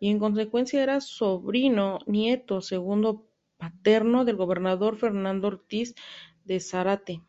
[0.00, 5.94] Y en consecuencia era sobrino nieto segundo paterno del gobernador Fernando Ortiz
[6.44, 7.22] de Zárate.